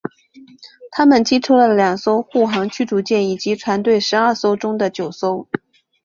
[0.89, 5.47] 它们击沉了两艘护航驱逐舰以及船队十二艘中的九艘。